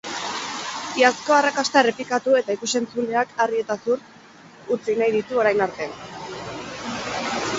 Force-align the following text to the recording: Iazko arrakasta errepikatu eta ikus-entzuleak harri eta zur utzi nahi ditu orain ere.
Iazko 1.01 1.33
arrakasta 1.39 1.81
errepikatu 1.83 2.33
eta 2.39 2.55
ikus-entzuleak 2.55 3.35
harri 3.45 3.61
eta 3.65 3.77
zur 3.83 4.73
utzi 4.77 4.95
nahi 5.01 5.13
ditu 5.17 5.41
orain 5.43 5.61
ere. 5.67 5.91